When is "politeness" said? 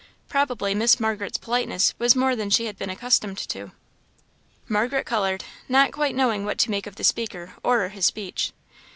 1.37-1.93